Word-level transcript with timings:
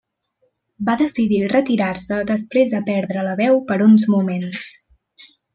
Va 0.87 0.95
decidir 1.01 1.41
retirar-se 1.51 2.19
després 2.33 2.73
de 2.77 2.81
perdre 2.89 3.29
la 3.31 3.39
veu 3.45 3.63
per 3.71 3.81
uns 3.91 4.11
moments. 4.17 4.75